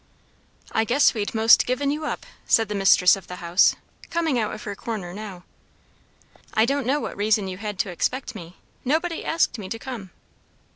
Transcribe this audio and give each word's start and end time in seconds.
"I 0.71 0.83
guess 0.83 1.13
we'd 1.13 1.35
most 1.35 1.67
given 1.67 1.91
you 1.91 2.05
up," 2.05 2.25
said 2.47 2.69
the 2.69 2.73
mistress 2.73 3.15
of 3.15 3.27
the 3.27 3.35
house, 3.35 3.75
coming 4.09 4.39
out 4.39 4.51
of 4.51 4.63
her 4.63 4.75
corner 4.75 5.13
now. 5.13 5.43
"I 6.55 6.65
don't 6.65 6.87
know 6.87 6.99
what 6.99 7.15
reason 7.15 7.47
you 7.47 7.59
had 7.59 7.77
to 7.77 7.91
expect 7.91 8.33
me! 8.33 8.55
Nobody 8.83 9.23
asked 9.23 9.59
me 9.59 9.69
to 9.69 9.77
come." 9.77 10.09